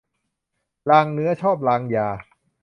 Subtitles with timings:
[0.89, 2.07] ลางเนื้อชอบลางยา